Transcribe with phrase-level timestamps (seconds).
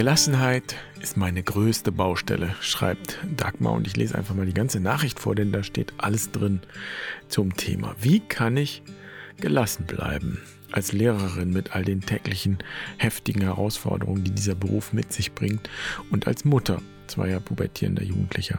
[0.00, 3.74] Gelassenheit ist meine größte Baustelle, schreibt Dagmar.
[3.74, 6.60] Und ich lese einfach mal die ganze Nachricht vor, denn da steht alles drin
[7.28, 7.94] zum Thema.
[8.00, 8.82] Wie kann ich
[9.42, 10.40] gelassen bleiben
[10.72, 12.56] als Lehrerin mit all den täglichen
[12.96, 15.68] heftigen Herausforderungen, die dieser Beruf mit sich bringt
[16.10, 18.58] und als Mutter zweier pubertierender Jugendlicher?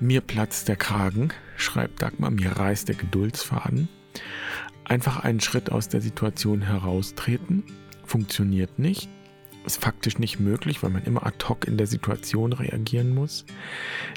[0.00, 3.88] Mir platzt der Kragen, schreibt Dagmar, mir reißt der Geduldsfaden.
[4.82, 7.62] Einfach einen Schritt aus der Situation heraustreten
[8.04, 9.08] funktioniert nicht
[9.64, 13.44] ist faktisch nicht möglich, weil man immer ad hoc in der Situation reagieren muss,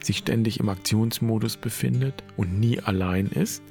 [0.01, 3.63] sich ständig im Aktionsmodus befindet und nie allein ist.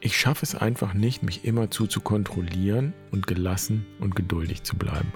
[0.00, 5.12] Ich schaffe es einfach nicht, mich immerzu zu kontrollieren und gelassen und geduldig zu bleiben.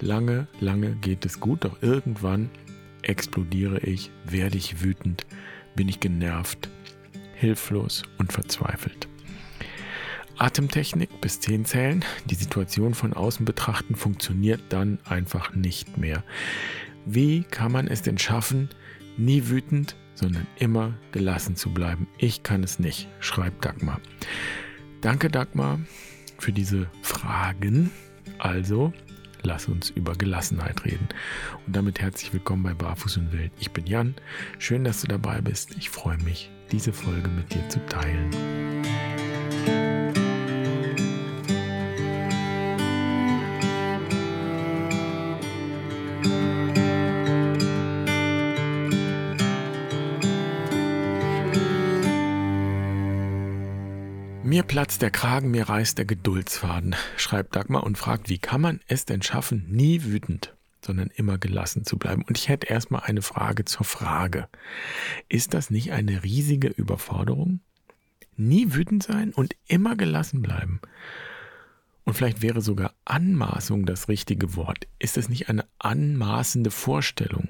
[0.00, 2.48] Lange, lange geht es gut, doch irgendwann
[3.02, 5.26] explodiere ich, werde ich wütend,
[5.76, 6.70] bin ich genervt,
[7.34, 9.08] hilflos und verzweifelt.
[10.38, 16.24] Atemtechnik bis 10 zählen, die Situation von außen betrachten, funktioniert dann einfach nicht mehr.
[17.04, 18.68] Wie kann man es denn schaffen,
[19.16, 22.06] nie wütend, sondern immer gelassen zu bleiben?
[22.18, 24.00] Ich kann es nicht, schreibt Dagmar.
[25.00, 25.80] Danke Dagmar
[26.38, 27.90] für diese Fragen.
[28.38, 28.92] Also,
[29.42, 31.08] lass uns über Gelassenheit reden.
[31.66, 33.52] Und damit herzlich willkommen bei Barfuß und Wild.
[33.58, 34.14] Ich bin Jan.
[34.58, 35.76] Schön, dass du dabei bist.
[35.76, 38.30] Ich freue mich, diese Folge mit dir zu teilen.
[54.52, 58.80] Mir platzt der Kragen, mir reißt der Geduldsfaden, schreibt Dagmar und fragt, wie kann man
[58.86, 62.22] es denn schaffen, nie wütend, sondern immer gelassen zu bleiben?
[62.22, 64.50] Und ich hätte erstmal eine Frage zur Frage.
[65.30, 67.60] Ist das nicht eine riesige Überforderung?
[68.36, 70.82] Nie wütend sein und immer gelassen bleiben.
[72.04, 74.86] Und vielleicht wäre sogar Anmaßung das richtige Wort.
[74.98, 77.48] Ist es nicht eine anmaßende Vorstellung?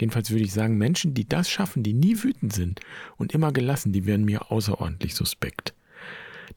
[0.00, 2.80] Jedenfalls würde ich sagen, Menschen, die das schaffen, die nie wütend sind
[3.16, 5.74] und immer gelassen, die wären mir außerordentlich suspekt.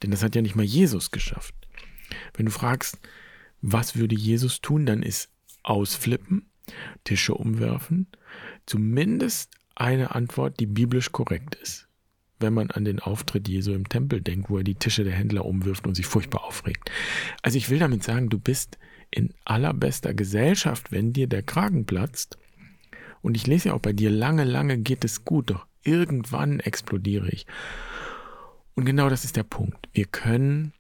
[0.02, 1.56] Denn das hat ja nicht mal Jesus geschafft.
[2.36, 3.00] Wenn du fragst,
[3.62, 5.30] was würde Jesus tun, dann ist
[5.64, 6.50] ausflippen,
[7.04, 8.08] Tische umwerfen,
[8.66, 11.88] zumindest eine Antwort, die biblisch korrekt ist.
[12.40, 15.46] Wenn man an den Auftritt Jesu im Tempel denkt, wo er die Tische der Händler
[15.46, 16.92] umwirft und sich furchtbar aufregt.
[17.42, 18.78] Also ich will damit sagen, du bist
[19.10, 22.38] in allerbester Gesellschaft, wenn dir der Kragen platzt
[23.22, 27.30] und ich lese ja auch bei dir, lange, lange geht es gut, doch irgendwann explodiere
[27.30, 27.46] ich.
[28.78, 29.90] Und genau das ist der Punkt.
[29.92, 30.72] Wir können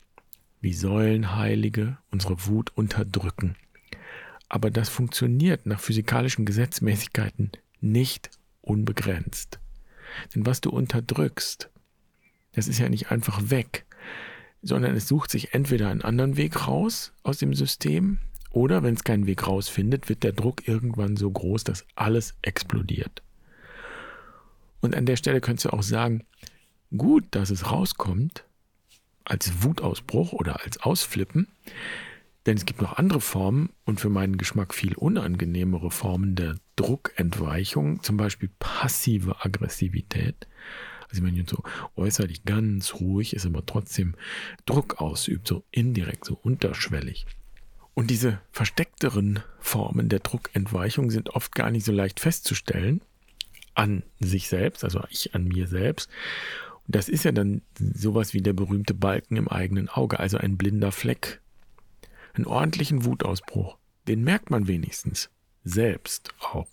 [0.61, 3.55] wie Säulenheilige unsere Wut unterdrücken.
[4.49, 8.29] Aber das funktioniert nach physikalischen Gesetzmäßigkeiten nicht
[8.61, 9.57] unbegrenzt.
[10.35, 11.71] Denn was du unterdrückst,
[12.53, 13.87] das ist ja nicht einfach weg,
[14.61, 18.19] sondern es sucht sich entweder einen anderen Weg raus aus dem System,
[18.51, 23.23] oder wenn es keinen Weg rausfindet, wird der Druck irgendwann so groß, dass alles explodiert.
[24.81, 26.25] Und an der Stelle könntest du auch sagen,
[26.95, 28.43] gut, dass es rauskommt,
[29.25, 31.47] als Wutausbruch oder als Ausflippen,
[32.45, 38.01] denn es gibt noch andere Formen und für meinen Geschmack viel unangenehmere Formen der Druckentweichung,
[38.03, 40.47] zum Beispiel passive Aggressivität.
[41.09, 41.63] Also wenn jemand so
[41.97, 44.15] äußerlich ganz ruhig ist, aber trotzdem
[44.65, 47.25] Druck ausübt, so indirekt, so unterschwellig.
[47.93, 53.01] Und diese versteckteren Formen der Druckentweichung sind oft gar nicht so leicht festzustellen
[53.73, 56.09] an sich selbst, also ich an mir selbst.
[56.87, 60.91] Das ist ja dann sowas wie der berühmte Balken im eigenen Auge, also ein blinder
[60.91, 61.41] Fleck.
[62.33, 63.77] Einen ordentlichen Wutausbruch,
[64.07, 65.29] den merkt man wenigstens
[65.63, 66.69] selbst auch.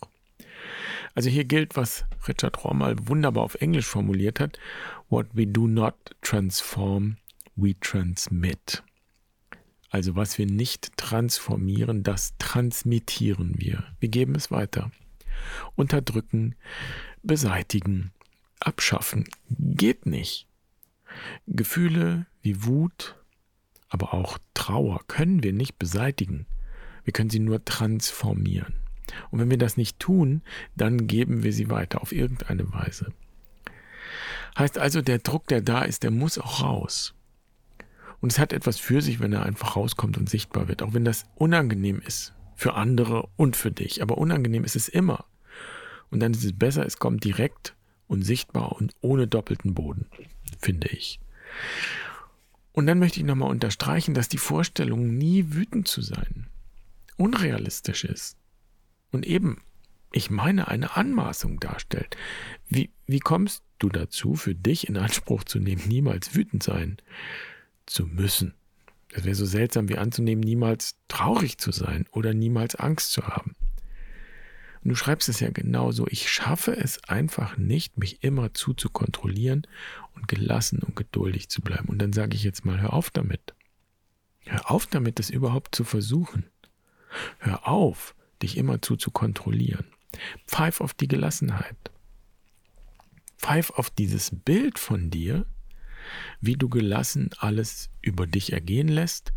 [1.15, 4.59] Also hier gilt, was Richard Rohr mal wunderbar auf Englisch formuliert hat,
[5.09, 7.17] What we do not transform,
[7.55, 8.83] we transmit.
[9.89, 13.83] Also was wir nicht transformieren, das transmittieren wir.
[13.99, 14.91] Wir geben es weiter.
[15.75, 16.55] Unterdrücken,
[17.23, 18.11] beseitigen,
[18.59, 20.47] abschaffen geht nicht.
[21.47, 23.15] Gefühle wie Wut,
[23.89, 26.45] aber auch Trauer können wir nicht beseitigen.
[27.03, 28.75] Wir können sie nur transformieren.
[29.29, 30.41] Und wenn wir das nicht tun,
[30.75, 33.13] dann geben wir sie weiter auf irgendeine Weise.
[34.57, 37.13] Heißt also, der Druck, der da ist, der muss auch raus.
[38.21, 41.05] Und es hat etwas für sich, wenn er einfach rauskommt und sichtbar wird, auch wenn
[41.05, 44.01] das unangenehm ist für andere und für dich.
[44.01, 45.25] Aber unangenehm ist es immer.
[46.09, 47.75] Und dann ist es besser, es kommt direkt
[48.07, 50.07] und sichtbar und ohne doppelten Boden,
[50.59, 51.19] finde ich.
[52.71, 56.47] Und dann möchte ich nochmal unterstreichen, dass die Vorstellung, nie wütend zu sein,
[57.17, 58.37] unrealistisch ist.
[59.11, 59.61] Und eben,
[60.11, 62.17] ich meine, eine Anmaßung darstellt.
[62.67, 66.97] Wie, wie kommst du dazu, für dich in Anspruch zu nehmen, niemals wütend sein
[67.85, 68.53] zu müssen.
[69.09, 73.55] Das wäre so seltsam wie anzunehmen, niemals traurig zu sein oder niemals Angst zu haben.
[74.85, 76.05] Und du schreibst es ja genauso.
[76.07, 79.65] Ich schaffe es einfach nicht, mich immer zu zu kontrollieren
[80.13, 81.89] und gelassen und geduldig zu bleiben.
[81.89, 83.55] Und dann sage ich jetzt mal, hör auf damit.
[84.45, 86.45] Hör auf damit, das überhaupt zu versuchen.
[87.39, 89.87] Hör auf, dich immer zu zu kontrollieren.
[90.45, 91.89] Pfeif auf die Gelassenheit.
[93.39, 95.47] Pfeif auf dieses Bild von dir,
[96.41, 99.33] wie du gelassen alles über dich ergehen lässt.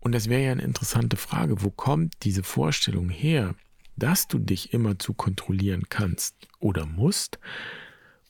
[0.00, 3.54] Und das wäre ja eine interessante Frage, wo kommt diese Vorstellung her,
[3.96, 7.38] dass du dich immer zu kontrollieren kannst oder musst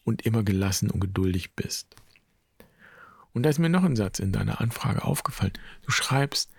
[0.05, 1.95] und immer gelassen und geduldig bist.
[3.33, 5.53] Und da ist mir noch ein Satz in deiner Anfrage aufgefallen.
[5.83, 6.51] Du schreibst,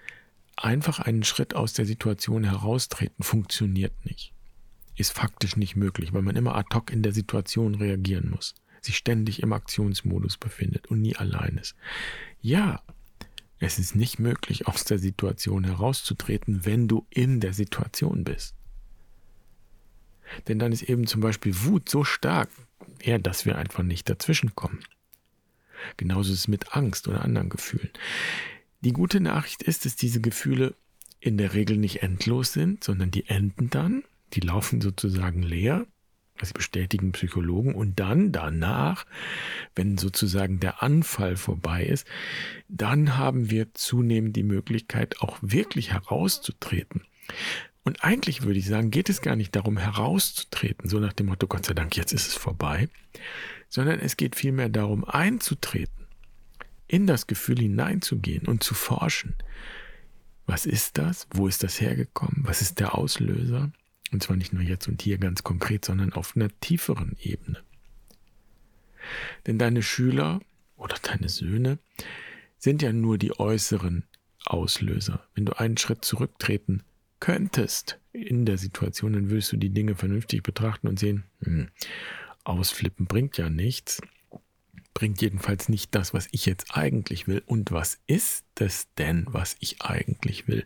[0.55, 4.33] einfach einen Schritt aus der Situation heraustreten funktioniert nicht.
[4.95, 8.97] Ist faktisch nicht möglich, weil man immer ad hoc in der Situation reagieren muss sich
[8.97, 11.75] ständig im Aktionsmodus befindet und nie allein ist.
[12.41, 12.81] Ja,
[13.59, 18.55] es ist nicht möglich, aus der Situation herauszutreten, wenn du in der Situation bist.
[20.47, 22.49] Denn dann ist eben zum Beispiel Wut so stark,
[23.01, 24.79] ja, dass wir einfach nicht dazwischenkommen.
[25.97, 27.89] Genauso ist es mit Angst oder anderen Gefühlen.
[28.81, 30.75] Die gute Nachricht ist, dass diese Gefühle
[31.19, 34.03] in der Regel nicht endlos sind, sondern die enden dann,
[34.33, 35.85] die laufen sozusagen leer
[36.39, 37.75] das bestätigen Psychologen.
[37.75, 39.05] Und dann danach,
[39.75, 42.07] wenn sozusagen der Anfall vorbei ist,
[42.67, 47.03] dann haben wir zunehmend die Möglichkeit, auch wirklich herauszutreten.
[47.83, 51.47] Und eigentlich würde ich sagen, geht es gar nicht darum, herauszutreten, so nach dem Motto,
[51.47, 52.87] Gott sei Dank, jetzt ist es vorbei,
[53.69, 56.07] sondern es geht vielmehr darum, einzutreten,
[56.87, 59.35] in das Gefühl hineinzugehen und zu forschen.
[60.45, 61.27] Was ist das?
[61.31, 62.43] Wo ist das hergekommen?
[62.43, 63.71] Was ist der Auslöser?
[64.11, 67.63] Und zwar nicht nur jetzt und hier ganz konkret, sondern auf einer tieferen Ebene.
[69.47, 70.39] Denn deine Schüler
[70.77, 71.79] oder deine Söhne
[72.57, 74.03] sind ja nur die äußeren
[74.45, 75.25] Auslöser.
[75.33, 76.83] Wenn du einen Schritt zurücktreten
[77.23, 81.69] könntest in der Situation, dann würdest du die Dinge vernünftig betrachten und sehen, hm,
[82.43, 84.01] ausflippen bringt ja nichts,
[84.93, 87.41] bringt jedenfalls nicht das, was ich jetzt eigentlich will.
[87.45, 90.65] Und was ist es denn, was ich eigentlich will?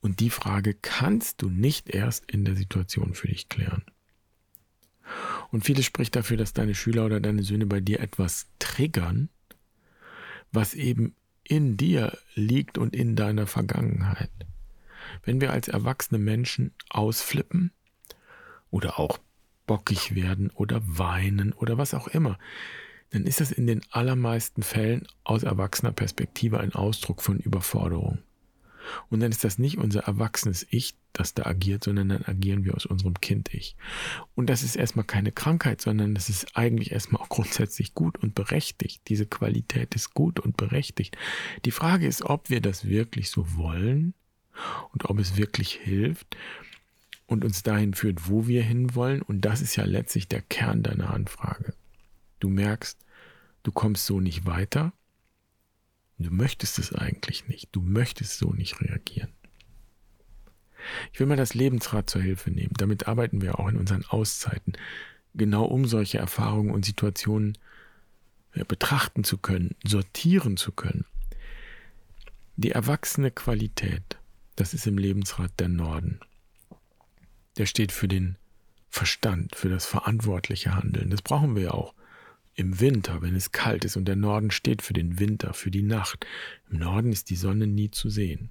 [0.00, 3.84] Und die Frage kannst du nicht erst in der Situation für dich klären.
[5.52, 9.28] Und vieles spricht dafür, dass deine Schüler oder deine Söhne bei dir etwas triggern,
[10.50, 14.32] was eben in dir liegt und in deiner Vergangenheit.
[15.22, 17.72] Wenn wir als erwachsene Menschen ausflippen
[18.70, 19.18] oder auch
[19.66, 22.38] bockig werden oder weinen oder was auch immer,
[23.10, 28.18] dann ist das in den allermeisten Fällen aus erwachsener Perspektive ein Ausdruck von Überforderung.
[29.10, 32.74] Und dann ist das nicht unser erwachsenes Ich, das da agiert, sondern dann agieren wir
[32.74, 33.76] aus unserem Kind-Ich.
[34.34, 38.34] Und das ist erstmal keine Krankheit, sondern das ist eigentlich erstmal auch grundsätzlich gut und
[38.34, 39.02] berechtigt.
[39.08, 41.16] Diese Qualität ist gut und berechtigt.
[41.64, 44.14] Die Frage ist, ob wir das wirklich so wollen
[44.92, 46.36] und ob es wirklich hilft
[47.26, 49.22] und uns dahin führt, wo wir hinwollen.
[49.22, 51.74] Und das ist ja letztlich der Kern deiner Anfrage.
[52.40, 52.98] Du merkst,
[53.62, 54.92] du kommst so nicht weiter
[56.18, 57.68] Du möchtest es eigentlich nicht.
[57.72, 59.32] Du möchtest so nicht reagieren.
[61.12, 62.72] Ich will mal das Lebensrad zur Hilfe nehmen.
[62.76, 64.72] Damit arbeiten wir auch in unseren Auszeiten.
[65.34, 67.58] Genau um solche Erfahrungen und Situationen
[68.68, 71.04] betrachten zu können, sortieren zu können.
[72.56, 74.15] Die erwachsene Qualität,
[74.56, 76.20] das ist im Lebensrat der Norden.
[77.58, 78.36] Der steht für den
[78.88, 81.10] Verstand, für das verantwortliche Handeln.
[81.10, 81.94] Das brauchen wir ja auch
[82.54, 85.82] im Winter, wenn es kalt ist und der Norden steht für den Winter, für die
[85.82, 86.26] Nacht.
[86.70, 88.50] Im Norden ist die Sonne nie zu sehen,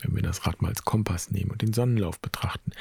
[0.00, 2.72] wenn wir das Rad mal als Kompass nehmen und den Sonnenlauf betrachten.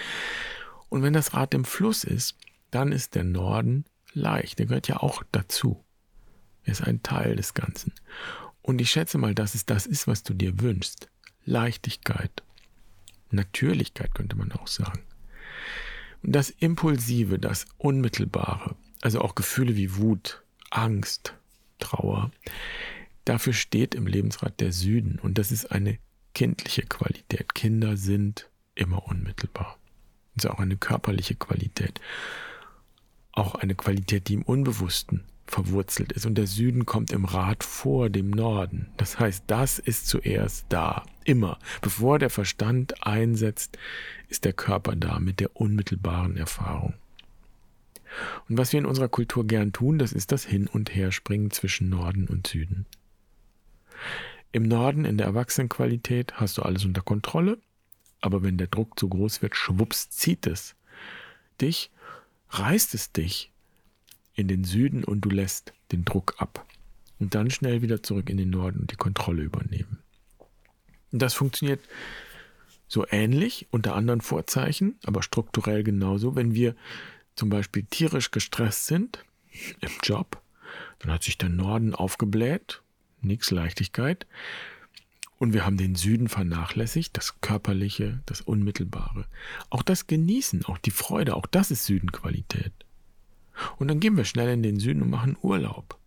[0.90, 2.36] Und wenn das Rad im Fluss ist,
[2.70, 4.60] dann ist der Norden leicht.
[4.60, 5.84] Der gehört ja auch dazu.
[6.66, 7.94] Er ist ein Teil des Ganzen.
[8.62, 11.10] Und ich schätze mal, dass es das ist, was du dir wünschst.
[11.46, 12.44] Leichtigkeit.
[13.31, 15.01] Natürlichkeit könnte man auch sagen.
[16.24, 21.34] Und das Impulsive, das Unmittelbare, also auch Gefühle wie Wut, Angst,
[21.79, 22.31] Trauer.
[23.25, 26.00] Dafür steht im Lebensrat der Süden und das ist eine
[26.34, 27.53] kindliche Qualität.
[27.53, 29.77] Kinder sind immer unmittelbar.
[30.36, 32.00] Das ist auch eine körperliche Qualität.
[33.31, 36.25] Auch eine Qualität, die im Unbewussten verwurzelt ist.
[36.25, 38.88] Und der Süden kommt im Rat vor dem Norden.
[38.98, 41.06] Das heißt, das ist zuerst da.
[41.24, 41.60] Immer.
[41.82, 43.77] Bevor der Verstand einsetzt,
[44.30, 46.94] ist der Körper da mit der unmittelbaren Erfahrung.
[48.48, 51.89] Und was wir in unserer Kultur gern tun, das ist das Hin- und Herspringen zwischen
[51.89, 52.86] Norden und Süden.
[54.51, 57.58] Im Norden, in der Erwachsenenqualität, hast du alles unter Kontrolle,
[58.22, 60.75] aber wenn der Druck zu groß wird, schwupps, zieht es
[61.60, 61.92] dich,
[62.50, 63.51] reißt es dich
[64.38, 66.65] in den Süden und du lässt den Druck ab.
[67.20, 69.98] Und dann schnell wieder zurück in den Norden und die Kontrolle übernehmen.
[71.12, 71.82] Und das funktioniert
[72.88, 76.75] so ähnlich, unter anderen Vorzeichen, aber strukturell genauso, wenn wir
[77.36, 79.25] zum Beispiel tierisch gestresst sind
[79.82, 80.41] im Job,
[81.00, 82.82] dann hat sich der Norden aufgebläht,
[83.22, 84.27] nichts Leichtigkeit.
[85.39, 89.25] Und wir haben den Süden vernachlässigt, das Körperliche, das Unmittelbare.
[89.70, 92.74] Auch das Genießen, auch die Freude, auch das ist Südenqualität.
[93.78, 95.98] Und dann gehen wir schnell in den Süden und machen Urlaub.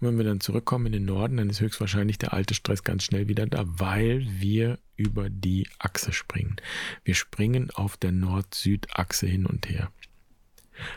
[0.00, 3.02] Und wenn wir dann zurückkommen in den Norden, dann ist höchstwahrscheinlich der alte Stress ganz
[3.02, 6.56] schnell wieder da, weil wir über die Achse springen.
[7.04, 9.90] Wir springen auf der Nord-Süd-Achse hin und her.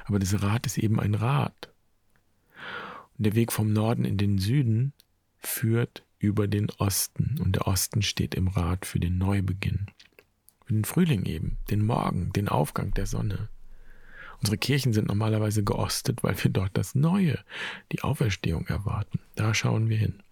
[0.06, 1.74] Aber das Rad ist eben ein Rad.
[3.18, 4.94] Und der Weg vom Norden in den Süden
[5.38, 7.40] führt über den Osten.
[7.40, 9.88] Und der Osten steht im Rad für den Neubeginn.
[10.66, 13.50] Für den Frühling eben, den Morgen, den Aufgang der Sonne.
[14.41, 17.39] Unsere Kirchen sind normalerweise geostet, weil wir dort das Neue,
[17.91, 19.19] die Auferstehung erwarten.
[19.36, 20.24] Da schauen wir hin.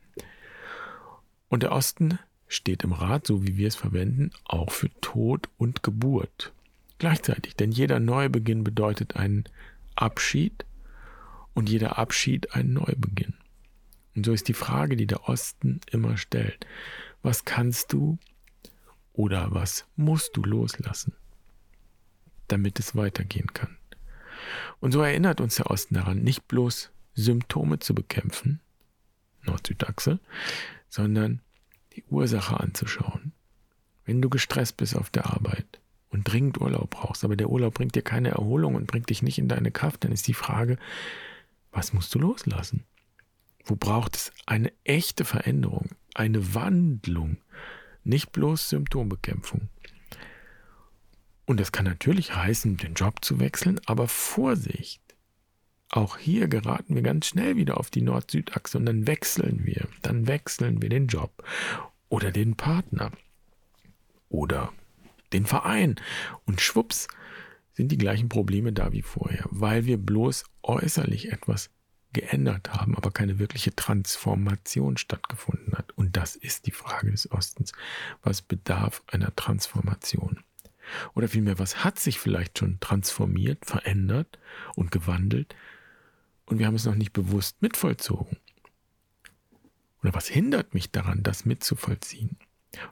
[1.47, 5.83] Und der Osten steht im Rat, so wie wir es verwenden, auch für Tod und
[5.83, 6.51] Geburt.
[6.97, 9.45] Gleichzeitig, denn jeder Neubeginn bedeutet einen
[9.95, 10.65] Abschied
[11.53, 13.35] und jeder Abschied einen Neubeginn.
[14.15, 16.65] Und so ist die Frage, die der Osten immer stellt.
[17.21, 18.17] Was kannst du
[19.13, 21.13] oder was musst du loslassen,
[22.47, 23.78] damit es weitergehen kann?
[24.79, 28.62] Und so erinnert uns der Osten daran, nicht bloß Symptome zu bekämpfen,
[29.43, 30.19] Nord-Süd-Achse,
[30.88, 31.41] sondern
[31.93, 33.34] die Ursache anzuschauen.
[34.05, 35.79] Wenn du gestresst bist auf der Arbeit
[36.10, 39.38] und dringend Urlaub brauchst, aber der Urlaub bringt dir keine Erholung und bringt dich nicht
[39.38, 40.77] in deine Kraft, dann ist die Frage,
[41.72, 42.86] was musst du loslassen?
[43.65, 47.38] Wo braucht es eine echte Veränderung, eine Wandlung,
[48.03, 49.69] nicht bloß Symptombekämpfung?
[51.50, 55.01] Und das kann natürlich heißen, den Job zu wechseln, aber Vorsicht!
[55.89, 59.88] Auch hier geraten wir ganz schnell wieder auf die Nord-Süd-Achse und dann wechseln wir.
[60.03, 61.44] Dann wechseln wir den Job
[62.08, 63.12] oder den Partner
[64.29, 64.72] oder
[65.34, 65.96] den Verein.
[66.46, 67.08] Und schwupps
[67.74, 71.72] sind die gleichen Probleme da wie vorher, weil wir bloß äußerlich etwas
[72.13, 75.98] geändert haben, aber keine wirkliche Transformation stattgefunden hat.
[75.98, 77.72] Und das ist die Frage des Ostens.
[78.22, 80.44] Was bedarf einer Transformation?
[81.13, 84.39] Oder vielmehr, was hat sich vielleicht schon transformiert, verändert
[84.75, 85.55] und gewandelt
[86.46, 88.38] und wir haben es noch nicht bewusst mitvollzogen?
[90.01, 92.38] Oder was hindert mich daran, das mitzuvollziehen?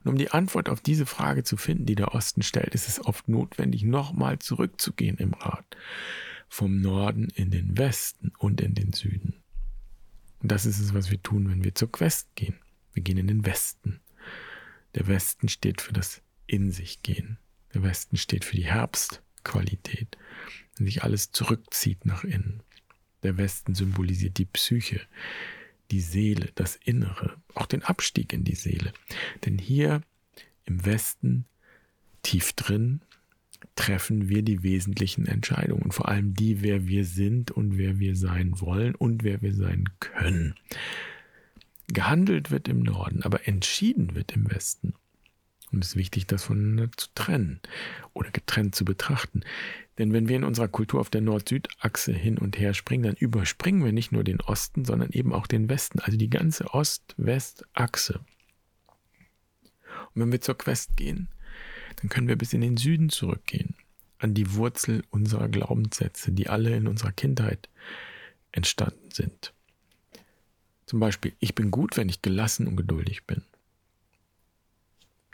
[0.03, 3.03] Und um die Antwort auf diese Frage zu finden, die der Osten stellt, ist es
[3.05, 5.77] oft notwendig, nochmal zurückzugehen im Rat.
[6.49, 9.35] Vom Norden in den Westen und in den Süden.
[10.41, 12.55] Und das ist es, was wir tun, wenn wir zur Quest gehen.
[12.93, 13.99] Wir gehen in den Westen.
[14.95, 17.37] Der Westen steht für das In sich gehen.
[17.77, 20.17] Der Westen steht für die Herbstqualität,
[20.75, 22.63] wenn sich alles zurückzieht nach innen.
[23.21, 24.99] Der Westen symbolisiert die Psyche,
[25.91, 28.93] die Seele, das Innere, auch den Abstieg in die Seele.
[29.45, 30.01] Denn hier
[30.65, 31.45] im Westen,
[32.23, 33.01] tief drin,
[33.75, 38.59] treffen wir die wesentlichen Entscheidungen, vor allem die, wer wir sind und wer wir sein
[38.59, 40.55] wollen und wer wir sein können.
[41.89, 44.95] Gehandelt wird im Norden, aber entschieden wird im Westen.
[45.71, 47.59] Und es ist wichtig, das voneinander zu trennen
[48.13, 49.41] oder getrennt zu betrachten.
[49.97, 53.83] Denn wenn wir in unserer Kultur auf der Nord-Süd-Achse hin und her springen, dann überspringen
[53.83, 58.19] wir nicht nur den Osten, sondern eben auch den Westen, also die ganze Ost-West-Achse.
[60.13, 61.27] Und wenn wir zur Quest gehen,
[61.97, 63.75] dann können wir bis in den Süden zurückgehen,
[64.19, 67.69] an die Wurzel unserer Glaubenssätze, die alle in unserer Kindheit
[68.51, 69.53] entstanden sind.
[70.85, 73.41] Zum Beispiel, ich bin gut, wenn ich gelassen und geduldig bin.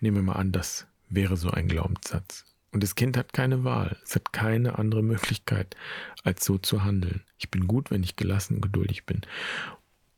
[0.04, 2.44] Nehmen wir mal an, das wäre so ein Glaubenssatz.
[2.74, 3.96] Und das Kind hat keine Wahl.
[4.04, 5.78] Es hat keine andere Möglichkeit,
[6.26, 7.22] als so zu handeln.
[7.38, 9.22] Ich bin gut, wenn ich gelassen und geduldig bin.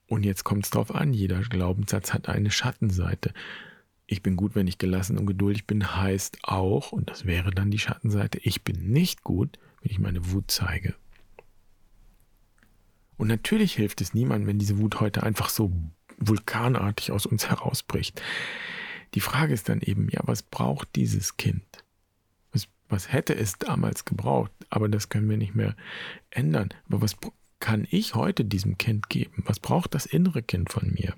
[0.07, 3.31] Und jetzt kommt es darauf an, jeder Glaubenssatz hat eine Schattenseite.
[4.07, 7.69] Ich bin gut, wenn ich gelassen und geduldig bin, heißt auch, und das wäre dann
[7.69, 10.95] die Schattenseite, ich bin nicht gut, wenn ich meine Wut zeige.
[13.17, 15.71] Und natürlich hilft es niemandem, wenn diese Wut heute einfach so
[16.17, 18.19] vulkanartig aus uns herausbricht.
[19.15, 21.63] Die Frage ist dann eben, ja, was braucht dieses Kind?
[22.51, 24.51] Was, was hätte es damals gebraucht?
[24.69, 25.75] Aber das können wir nicht mehr
[26.29, 26.69] ändern.
[26.87, 27.15] Aber was
[27.59, 29.43] kann ich heute diesem Kind geben?
[29.45, 31.15] Was braucht das innere Kind von mir?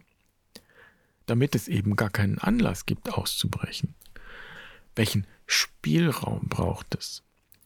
[1.26, 3.96] Damit es eben gar keinen Anlass gibt, auszubrechen.
[4.96, 7.24] Welchen Spielraum braucht es?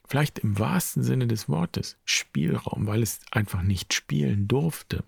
[0.07, 5.03] Vielleicht im wahrsten Sinne des Wortes Spielraum, weil es einfach nicht spielen durfte.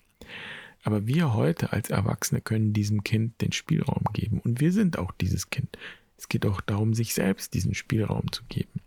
[0.83, 4.39] Aber wir heute als Erwachsene können diesem Kind den Spielraum geben.
[4.39, 5.77] Und wir sind auch dieses Kind.
[6.17, 8.81] Es geht auch darum, sich selbst diesen Spielraum zu geben.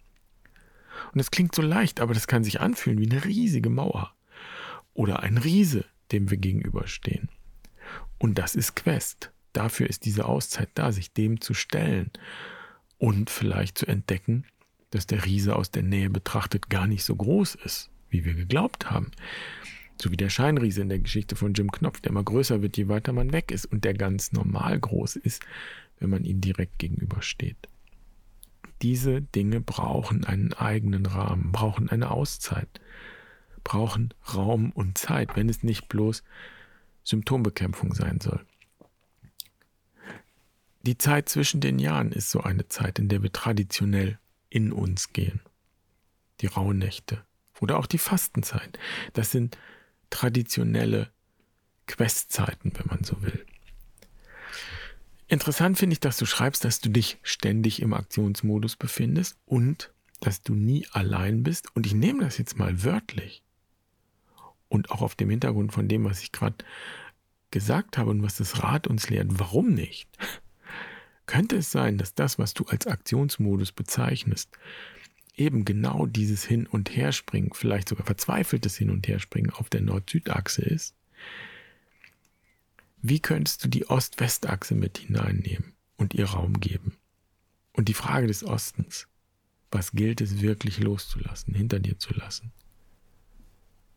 [1.13, 4.15] Und es klingt so leicht, aber das kann sich anfühlen wie eine riesige Mauer.
[4.95, 7.29] Oder ein Riese, dem wir gegenüberstehen.
[8.19, 9.33] Und das ist Quest.
[9.53, 12.11] dafür ist diese Auszeit da, sich dem zu stellen
[12.99, 14.45] und vielleicht zu entdecken,
[14.91, 18.91] dass der Riese aus der Nähe betrachtet gar nicht so groß ist, wie wir geglaubt
[18.91, 19.13] haben.
[20.01, 22.89] So wie der Scheinriese in der Geschichte von Jim Knopf, der immer größer wird, je
[22.89, 25.43] weiter man weg ist und der ganz normal groß ist,
[25.99, 27.69] wenn man ihm direkt gegenübersteht.
[28.83, 32.69] Diese Dinge brauchen einen eigenen Rahmen, brauchen eine Auszeit,
[33.65, 36.23] brauchen Raum und Zeit, wenn es nicht bloß
[37.05, 38.45] Symptombekämpfung sein soll.
[40.83, 44.19] Die Zeit zwischen den Jahren ist so eine Zeit, in der wir traditionell
[44.51, 45.41] in uns gehen.
[46.43, 47.25] Die Rauhnächte
[47.61, 48.79] oder auch die Fastenzeit.
[49.15, 49.57] Das sind
[50.11, 51.11] traditionelle
[51.87, 53.45] Questzeiten, wenn man so will.
[55.29, 60.43] Interessant finde ich, dass du schreibst, dass du dich ständig im Aktionsmodus befindest und dass
[60.43, 61.75] du nie allein bist.
[61.75, 63.43] Und ich nehme das jetzt mal wörtlich.
[64.69, 66.65] Und auch auf dem Hintergrund von dem, was ich gerade
[67.51, 70.09] gesagt habe und was das Rad uns lehrt, warum nicht?
[71.27, 74.51] Könnte es sein, dass das, was du als Aktionsmodus bezeichnest,
[75.37, 80.63] eben genau dieses Hin- und Herspringen, vielleicht sogar verzweifeltes Hin- und Herspringen auf der Nord-Süd-Achse
[80.63, 80.95] ist?
[83.03, 86.97] Wie könntest du die Ost-West-Achse mit hineinnehmen und ihr Raum geben?
[87.73, 89.07] Und die Frage des Ostens,
[89.71, 92.53] was gilt es wirklich loszulassen, hinter dir zu lassen?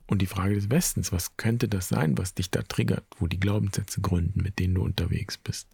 [0.06, 3.40] Und die Frage des Westens, was könnte das sein, was dich da triggert, wo die
[3.40, 5.70] Glaubenssätze gründen, mit denen du unterwegs bist?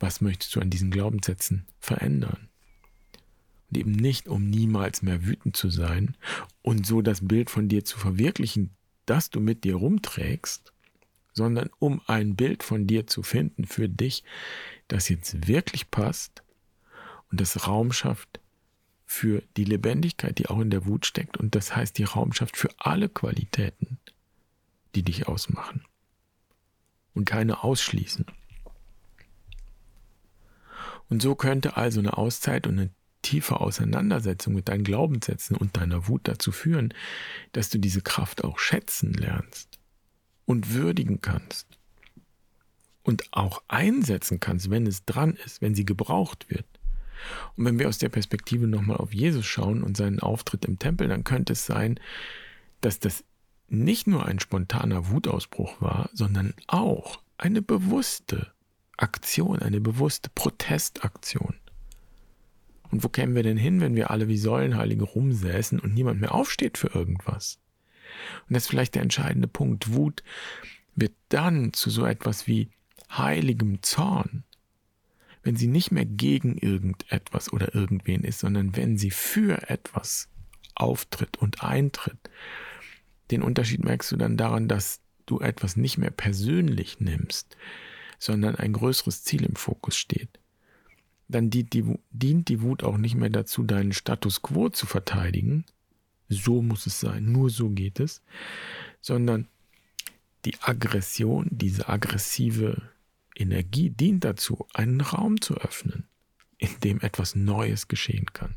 [0.00, 2.48] Was möchtest du an diesen Glaubenssätzen verändern?
[3.74, 6.16] Eben nicht, um niemals mehr wütend zu sein
[6.62, 8.76] und so das Bild von dir zu verwirklichen,
[9.06, 10.72] das du mit dir rumträgst,
[11.32, 14.24] sondern um ein Bild von dir zu finden für dich,
[14.88, 16.42] das jetzt wirklich passt
[17.30, 18.40] und das Raum schafft
[19.06, 21.36] für die Lebendigkeit, die auch in der Wut steckt.
[21.36, 23.98] Und das heißt, die Raum schafft für alle Qualitäten,
[24.94, 25.84] die dich ausmachen.
[27.14, 28.24] Und keine ausschließen.
[31.10, 32.90] Und so könnte also eine Auszeit und eine
[33.22, 36.92] tiefe Auseinandersetzung mit deinen Glaubenssätzen und deiner Wut dazu führen,
[37.52, 39.78] dass du diese Kraft auch schätzen lernst
[40.44, 41.66] und würdigen kannst
[43.02, 46.66] und auch einsetzen kannst, wenn es dran ist, wenn sie gebraucht wird.
[47.56, 51.08] Und wenn wir aus der Perspektive nochmal auf Jesus schauen und seinen Auftritt im Tempel,
[51.08, 52.00] dann könnte es sein,
[52.80, 53.24] dass das
[53.68, 58.52] nicht nur ein spontaner Wutausbruch war, sondern auch eine bewusste
[58.96, 61.54] Aktion, eine bewusste Protestaktion.
[62.92, 66.34] Und wo kämen wir denn hin, wenn wir alle wie Säulenheilige rumsäßen und niemand mehr
[66.34, 67.58] aufsteht für irgendwas?
[68.46, 69.94] Und das ist vielleicht der entscheidende Punkt.
[69.94, 70.22] Wut
[70.94, 72.70] wird dann zu so etwas wie
[73.10, 74.44] heiligem Zorn,
[75.42, 80.28] wenn sie nicht mehr gegen irgendetwas oder irgendwen ist, sondern wenn sie für etwas
[80.74, 82.30] auftritt und eintritt.
[83.30, 87.56] Den Unterschied merkst du dann daran, dass du etwas nicht mehr persönlich nimmst,
[88.18, 90.41] sondern ein größeres Ziel im Fokus steht.
[91.32, 95.64] Dann dient die, dient die Wut auch nicht mehr dazu, deinen Status quo zu verteidigen,
[96.28, 98.22] so muss es sein, nur so geht es,
[99.00, 99.48] sondern
[100.44, 102.82] die Aggression, diese aggressive
[103.34, 106.04] Energie dient dazu, einen Raum zu öffnen,
[106.58, 108.54] in dem etwas Neues geschehen kann.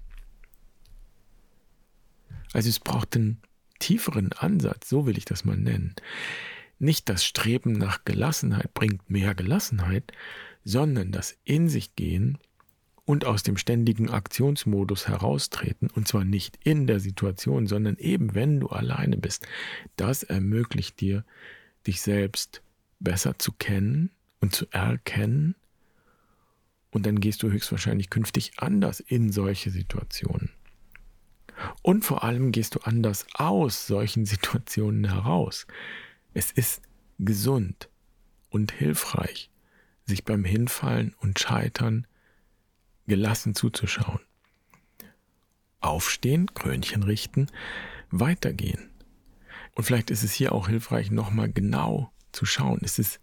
[2.51, 3.41] Also es braucht einen
[3.79, 5.95] tieferen Ansatz, so will ich das mal nennen.
[6.77, 10.11] Nicht das Streben nach Gelassenheit bringt mehr Gelassenheit,
[10.65, 12.37] sondern das In sich gehen
[13.05, 18.59] und aus dem ständigen Aktionsmodus heraustreten, und zwar nicht in der Situation, sondern eben wenn
[18.59, 19.47] du alleine bist,
[19.95, 21.23] das ermöglicht dir,
[21.85, 22.63] dich selbst
[22.99, 24.09] besser zu kennen
[24.41, 25.55] und zu erkennen.
[26.89, 30.49] Und dann gehst du höchstwahrscheinlich künftig anders in solche Situationen.
[31.81, 35.67] Und vor allem gehst du anders aus solchen Situationen heraus.
[36.33, 36.81] Es ist
[37.19, 37.89] gesund
[38.49, 39.51] und hilfreich,
[40.05, 42.07] sich beim Hinfallen und Scheitern
[43.07, 44.19] gelassen zuzuschauen.
[45.79, 47.47] Aufstehen, Krönchen richten,
[48.11, 48.89] weitergehen.
[49.75, 52.79] Und vielleicht ist es hier auch hilfreich, nochmal genau zu schauen.
[52.79, 53.19] Ist es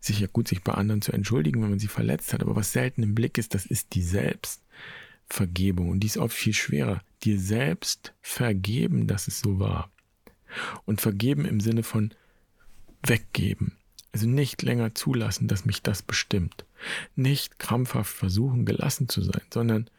[0.00, 3.02] sicher gut, sich bei anderen zu entschuldigen, wenn man sie verletzt hat, aber was selten
[3.02, 5.90] im Blick ist, das ist die Selbstvergebung.
[5.90, 7.02] Und die ist oft viel schwerer.
[7.22, 9.90] Dir selbst vergeben, dass es so war.
[10.84, 12.12] Und vergeben im Sinne von
[13.02, 13.76] weggeben.
[14.12, 16.64] Also nicht länger zulassen, dass mich das bestimmt.
[17.16, 19.90] Nicht krampfhaft versuchen, gelassen zu sein, sondern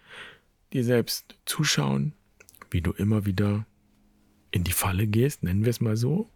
[0.73, 2.13] dir selbst zuschauen,
[2.69, 3.65] wie du immer wieder
[4.51, 6.29] in die Falle gehst, nennen wir es mal so.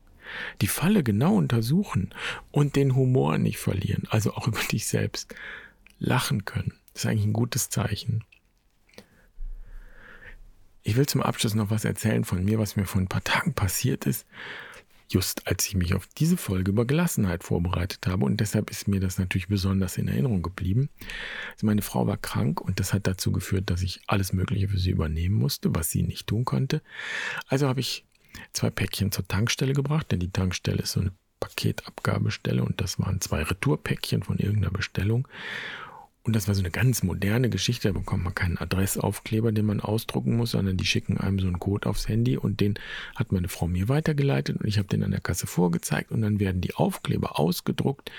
[0.61, 2.13] Die Falle genau untersuchen
[2.51, 5.35] und den Humor nicht verlieren, also auch über dich selbst
[5.99, 6.73] lachen können.
[6.93, 8.23] Das ist eigentlich ein gutes Zeichen.
[10.81, 13.53] Ich will zum Abschluss noch was erzählen von mir, was mir vor ein paar Tagen
[13.53, 14.25] passiert ist.
[15.09, 18.25] Just als ich mich auf diese Folge über Gelassenheit vorbereitet habe.
[18.25, 20.89] Und deshalb ist mir das natürlich besonders in Erinnerung geblieben.
[21.53, 24.79] Also meine Frau war krank und das hat dazu geführt, dass ich alles Mögliche für
[24.79, 26.81] sie übernehmen musste, was sie nicht tun konnte.
[27.47, 28.05] Also habe ich
[28.53, 33.21] zwei Päckchen zur Tankstelle gebracht, denn die Tankstelle ist so eine Paketabgabestelle und das waren
[33.21, 35.27] zwei Retourpäckchen von irgendeiner Bestellung.
[36.25, 37.89] Und das war so eine ganz moderne Geschichte.
[37.89, 41.59] Da bekommt man keinen Adressaufkleber, den man ausdrucken muss, sondern die schicken einem so einen
[41.59, 42.79] Code aufs Handy und den
[43.13, 46.39] hat meine Frau mir weitergeleitet und ich habe den an der Kasse vorgezeigt und dann
[46.39, 48.11] werden die Aufkleber ausgedruckt.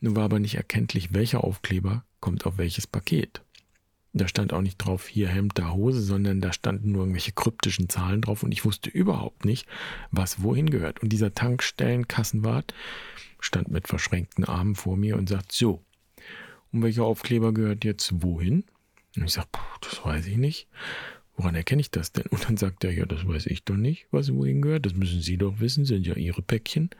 [0.00, 3.40] Nun war aber nicht erkenntlich, welcher Aufkleber kommt auf welches Paket.
[4.12, 7.88] Da stand auch nicht drauf, hier Hemd, da Hose, sondern da standen nur irgendwelche kryptischen
[7.88, 9.68] Zahlen drauf und ich wusste überhaupt nicht,
[10.10, 11.04] was wohin gehört.
[11.04, 12.74] Und dieser Tankstellenkassenwart
[13.38, 15.84] stand mit verschränkten Armen vor mir und sagt, so,
[16.72, 18.64] und welcher Aufkleber gehört jetzt wohin?
[19.16, 19.48] Und ich sage,
[19.80, 20.68] das weiß ich nicht.
[21.36, 22.26] Woran erkenne ich das denn?
[22.30, 24.86] Und dann sagt er, ja, das weiß ich doch nicht, was wohin gehört.
[24.86, 26.90] Das müssen Sie doch wissen, sind ja Ihre Päckchen.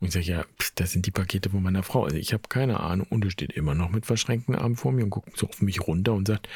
[0.00, 2.04] Und ich sage, ja, das sind die Pakete von meiner Frau.
[2.04, 3.06] Also ich habe keine Ahnung.
[3.10, 5.86] Und er steht immer noch mit verschränkten Armen vor mir und guckt so auf mich
[5.86, 6.48] runter und sagt,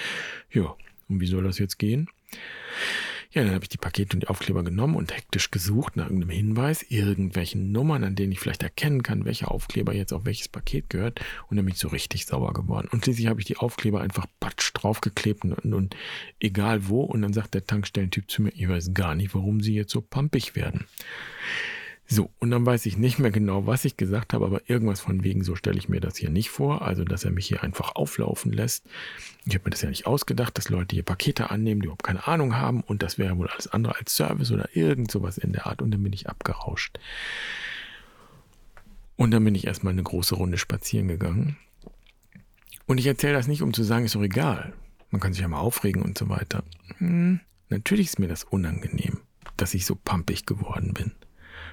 [0.51, 0.75] ja,
[1.09, 2.09] und wie soll das jetzt gehen?
[3.33, 6.31] Ja, dann habe ich die Pakete und die Aufkleber genommen und hektisch gesucht nach irgendeinem
[6.31, 10.91] Hinweis, irgendwelchen Nummern, an denen ich vielleicht erkennen kann, welcher Aufkleber jetzt auf welches Paket
[10.91, 11.21] gehört.
[11.49, 12.89] Und dann bin ich so richtig sauer geworden.
[12.91, 15.97] Und schließlich habe ich die Aufkleber einfach patsch draufgeklebt und, und
[16.41, 17.03] egal wo.
[17.03, 20.01] Und dann sagt der Tankstellentyp zu mir, ich weiß gar nicht, warum sie jetzt so
[20.01, 20.87] pampig werden.
[22.13, 25.23] So, und dann weiß ich nicht mehr genau, was ich gesagt habe, aber irgendwas von
[25.23, 26.83] wegen, so stelle ich mir das hier nicht vor.
[26.83, 28.85] Also, dass er mich hier einfach auflaufen lässt.
[29.47, 32.27] Ich habe mir das ja nicht ausgedacht, dass Leute hier Pakete annehmen, die überhaupt keine
[32.27, 32.81] Ahnung haben.
[32.81, 35.83] Und das wäre wohl alles andere als Service oder irgend sowas in der Art.
[35.83, 36.99] Und dann bin ich abgerauscht.
[39.15, 41.59] Und dann bin ich erstmal eine große Runde spazieren gegangen.
[42.87, 44.73] Und ich erzähle das nicht, um zu sagen, ist doch egal.
[45.13, 46.65] Man kann sich ja mal aufregen und so weiter.
[46.99, 49.21] Hm, natürlich ist mir das unangenehm,
[49.57, 51.13] dass ich so pampig geworden bin.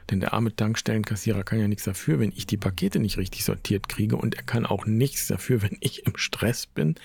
[0.10, 3.89] Denn der arme Tankstellenkassierer kann ja nichts dafür, wenn ich die Pakete nicht richtig sortiert
[3.89, 4.15] kriege.
[4.15, 6.96] Und er kann auch nichts dafür, wenn ich im Stress bin,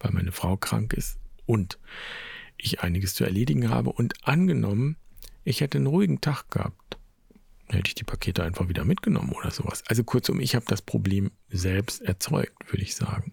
[0.00, 1.78] weil meine Frau krank ist und
[2.56, 3.92] ich einiges zu erledigen habe.
[3.92, 4.96] Und angenommen,
[5.44, 6.98] ich hätte einen ruhigen Tag gehabt,
[7.68, 9.84] hätte ich die Pakete einfach wieder mitgenommen oder sowas.
[9.86, 13.32] Also kurzum, ich habe das Problem selbst erzeugt, würde ich sagen.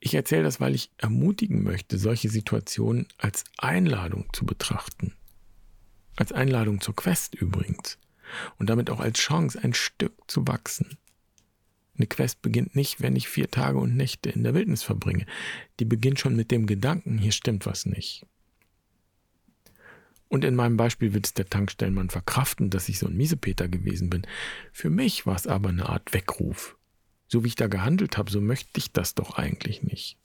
[0.00, 5.14] Ich erzähle das, weil ich ermutigen möchte, solche Situationen als Einladung zu betrachten.
[6.16, 7.98] Als Einladung zur Quest übrigens.
[8.58, 10.98] Und damit auch als Chance, ein Stück zu wachsen.
[11.96, 15.26] Eine Quest beginnt nicht, wenn ich vier Tage und Nächte in der Wildnis verbringe.
[15.78, 18.26] Die beginnt schon mit dem Gedanken, hier stimmt was nicht.
[20.28, 24.08] Und in meinem Beispiel wird es der Tankstellenmann verkraften, dass ich so ein Miesepeter gewesen
[24.08, 24.26] bin.
[24.72, 26.78] Für mich war es aber eine Art Weckruf.
[27.28, 30.18] So wie ich da gehandelt habe, so möchte ich das doch eigentlich nicht.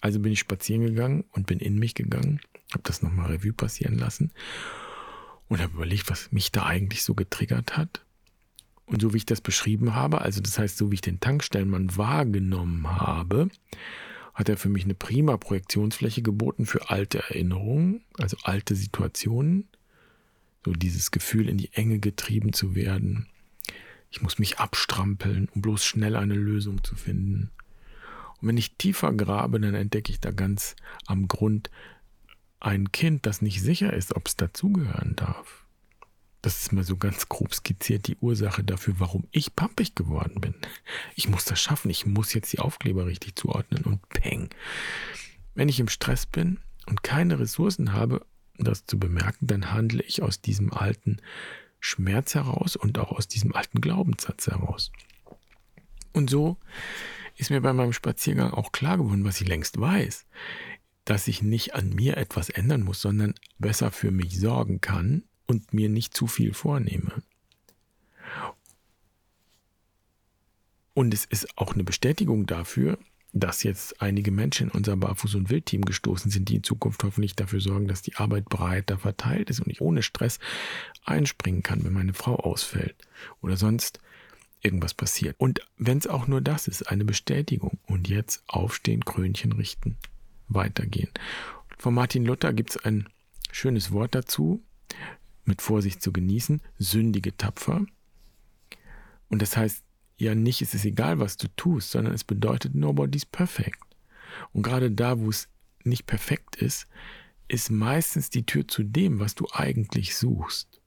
[0.00, 2.40] Also bin ich spazieren gegangen und bin in mich gegangen
[2.72, 4.32] habe das nochmal Revue passieren lassen
[5.48, 8.04] und habe überlegt, was mich da eigentlich so getriggert hat.
[8.86, 11.96] Und so wie ich das beschrieben habe, also das heißt, so wie ich den Tankstellenmann
[11.96, 13.48] wahrgenommen habe,
[14.34, 19.68] hat er für mich eine prima Projektionsfläche geboten für alte Erinnerungen, also alte Situationen.
[20.64, 23.26] So dieses Gefühl, in die Enge getrieben zu werden.
[24.10, 27.50] Ich muss mich abstrampeln, um bloß schnell eine Lösung zu finden.
[28.40, 31.70] Und wenn ich tiefer grabe, dann entdecke ich da ganz am Grund
[32.62, 35.66] ein Kind, das nicht sicher ist, ob es dazugehören darf.
[36.42, 40.54] Das ist mal so ganz grob skizziert die Ursache dafür, warum ich pampig geworden bin.
[41.14, 44.50] Ich muss das schaffen, ich muss jetzt die Aufkleber richtig zuordnen und peng.
[45.54, 48.26] Wenn ich im Stress bin und keine Ressourcen habe,
[48.58, 51.18] das zu bemerken, dann handle ich aus diesem alten
[51.78, 54.90] Schmerz heraus und auch aus diesem alten Glaubenssatz heraus.
[56.12, 56.56] Und so
[57.36, 60.26] ist mir bei meinem Spaziergang auch klar geworden, was ich längst weiß
[61.04, 65.74] dass ich nicht an mir etwas ändern muss, sondern besser für mich sorgen kann und
[65.74, 67.22] mir nicht zu viel vornehme.
[70.94, 72.98] Und es ist auch eine Bestätigung dafür,
[73.32, 77.34] dass jetzt einige Menschen in unser Barfuß- und Wildteam gestoßen sind, die in Zukunft hoffentlich
[77.34, 80.38] dafür sorgen, dass die Arbeit breiter verteilt ist und ich ohne Stress
[81.04, 82.94] einspringen kann, wenn meine Frau ausfällt
[83.40, 84.00] oder sonst
[84.60, 85.34] irgendwas passiert.
[85.38, 87.78] Und wenn es auch nur das ist, eine Bestätigung.
[87.86, 89.96] Und jetzt aufstehen, Krönchen richten
[90.54, 91.10] weitergehen.
[91.78, 93.08] Von Martin Luther gibt es ein
[93.50, 94.62] schönes Wort dazu,
[95.44, 97.84] mit Vorsicht zu genießen, sündige tapfer.
[99.28, 99.84] Und das heißt
[100.16, 103.80] ja nicht, es ist egal, was du tust, sondern es bedeutet, nobody's perfect.
[104.52, 105.48] Und gerade da, wo es
[105.84, 106.86] nicht perfekt ist,
[107.48, 110.80] ist meistens die Tür zu dem, was du eigentlich suchst.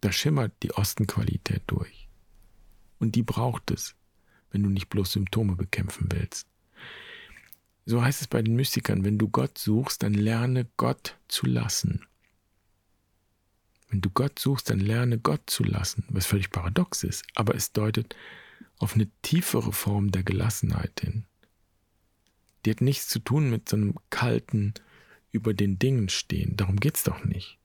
[0.00, 2.08] Da schimmert die Ostenqualität durch.
[2.98, 3.96] Und die braucht es,
[4.50, 6.46] wenn du nicht bloß Symptome bekämpfen willst.
[7.88, 12.06] So heißt es bei den Mystikern, wenn du Gott suchst, dann lerne Gott zu lassen.
[13.88, 17.72] Wenn du Gott suchst, dann lerne Gott zu lassen, was völlig paradox ist, aber es
[17.72, 18.14] deutet
[18.76, 21.24] auf eine tiefere Form der Gelassenheit hin.
[22.66, 24.74] Die hat nichts zu tun mit so einem kalten
[25.32, 27.56] über den Dingen stehen, darum geht es doch nicht.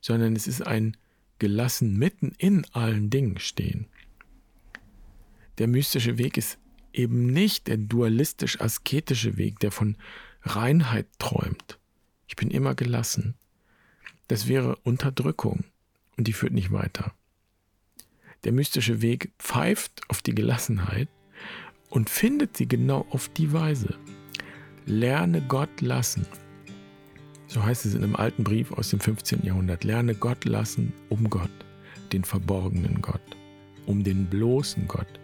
[0.00, 0.96] Sondern es ist ein
[1.40, 3.88] gelassen mitten in allen Dingen stehen.
[5.58, 6.59] Der mystische Weg ist
[6.92, 9.96] eben nicht der dualistisch-asketische Weg, der von
[10.42, 11.78] Reinheit träumt.
[12.26, 13.34] Ich bin immer gelassen.
[14.28, 15.64] Das wäre Unterdrückung
[16.16, 17.12] und die führt nicht weiter.
[18.44, 21.08] Der mystische Weg pfeift auf die Gelassenheit
[21.90, 23.98] und findet sie genau auf die Weise.
[24.86, 26.26] Lerne Gott lassen.
[27.48, 29.44] So heißt es in einem alten Brief aus dem 15.
[29.44, 29.84] Jahrhundert.
[29.84, 31.50] Lerne Gott lassen um Gott,
[32.12, 33.36] den verborgenen Gott,
[33.86, 35.20] um den bloßen Gott.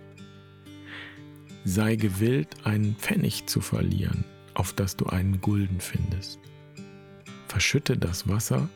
[1.69, 4.25] Sei gewillt, einen Pfennig zu verlieren,
[4.55, 6.39] auf das du einen Gulden findest.
[7.49, 8.69] Verschütte das Wasser,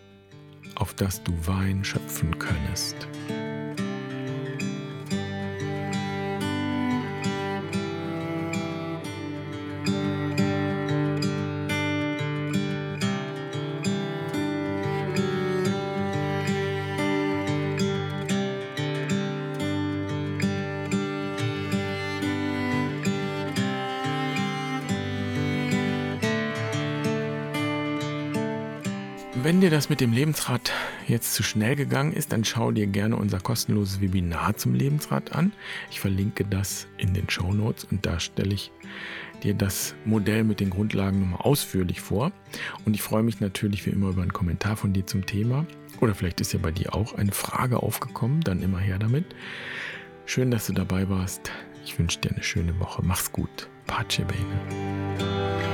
[0.75, 2.97] auf das du Wein schöpfen könntest.
[29.71, 30.73] Dir das mit dem Lebensrad
[31.07, 35.53] jetzt zu schnell gegangen ist, dann schau dir gerne unser kostenloses Webinar zum Lebensrad an.
[35.91, 38.73] Ich verlinke das in den Show Notes und da stelle ich
[39.45, 42.33] dir das Modell mit den Grundlagen nochmal ausführlich vor.
[42.85, 45.65] Und ich freue mich natürlich wie immer über einen Kommentar von dir zum Thema.
[46.01, 49.25] Oder vielleicht ist ja bei dir auch eine Frage aufgekommen, dann immer her damit.
[50.27, 51.53] Schön, dass du dabei warst.
[51.85, 53.03] Ich wünsche dir eine schöne Woche.
[53.05, 53.69] Mach's gut.
[53.87, 55.70] Pace bene.